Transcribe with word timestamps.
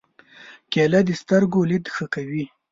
کېله 0.71 0.99
د 1.07 1.09
سترګو 1.21 1.59
لید 1.69 1.85
ښه 1.95 2.05
کوي. 2.13 2.45